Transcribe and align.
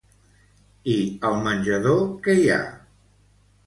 I 0.95 0.95
al 1.31 1.39
menjador 1.49 2.05
què 2.27 2.39
hi 2.43 2.53
ha? 2.59 2.63